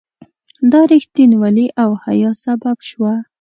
دا 0.71 0.81
رښتینولي 0.91 1.67
او 1.83 1.91
حیا 2.03 2.31
سبب 2.43 2.77
شوه. 2.89 3.13